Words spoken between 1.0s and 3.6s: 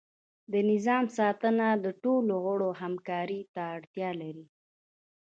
ساتنه د ټولو غړو همکاری